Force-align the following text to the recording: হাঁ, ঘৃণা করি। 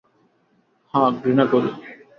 হাঁ, 0.93 1.09
ঘৃণা 1.21 1.45
করি। 1.45 1.69